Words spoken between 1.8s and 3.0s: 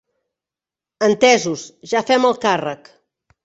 ja fem el càrrec.